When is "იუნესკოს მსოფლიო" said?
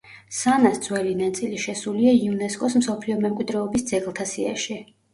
2.23-3.21